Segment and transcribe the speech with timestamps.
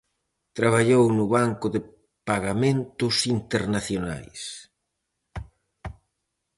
[0.57, 1.79] Traballou no Banco de
[2.29, 4.41] Pagamentos Internacionais.